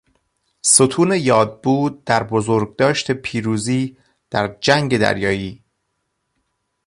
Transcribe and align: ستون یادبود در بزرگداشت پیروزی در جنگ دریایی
ستون 0.63 1.11
یادبود 1.15 2.03
در 2.03 2.23
بزرگداشت 2.23 3.11
پیروزی 3.11 3.97
در 4.31 4.57
جنگ 4.61 4.97
دریایی 4.97 5.63